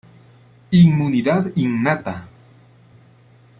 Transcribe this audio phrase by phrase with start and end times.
[0.79, 2.17] Inmunidad Innata.